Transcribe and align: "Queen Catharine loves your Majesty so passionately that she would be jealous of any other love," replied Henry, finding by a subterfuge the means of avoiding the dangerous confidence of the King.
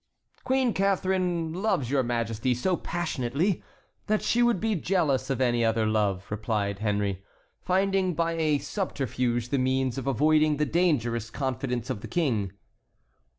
"Queen 0.43 0.73
Catharine 0.73 1.53
loves 1.53 1.91
your 1.91 2.01
Majesty 2.01 2.55
so 2.55 2.75
passionately 2.75 3.61
that 4.07 4.23
she 4.23 4.41
would 4.41 4.59
be 4.59 4.73
jealous 4.73 5.29
of 5.29 5.39
any 5.39 5.63
other 5.63 5.85
love," 5.85 6.25
replied 6.31 6.79
Henry, 6.79 7.23
finding 7.61 8.15
by 8.15 8.31
a 8.31 8.57
subterfuge 8.57 9.49
the 9.49 9.59
means 9.59 9.99
of 9.99 10.07
avoiding 10.07 10.57
the 10.57 10.65
dangerous 10.65 11.29
confidence 11.29 11.91
of 11.91 12.01
the 12.01 12.07
King. 12.07 12.51